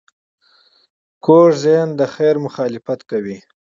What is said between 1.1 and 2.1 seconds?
کوږ ذهن د